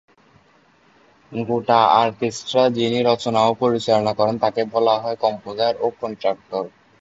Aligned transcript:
গোটা 1.31 1.79
অর্কেস্ট্রা 1.97 2.63
যিনি 2.77 2.99
রচনা 3.03 3.39
ও 3.45 3.61
পরিচালনা 3.61 4.11
করেন 4.19 4.35
তাকে 4.43 4.61
বলা 4.73 4.95
হয় 4.97 5.17
কম্পোজার 5.23 5.73
ও 5.79 5.97
কন্ডাক্টর। 5.97 6.63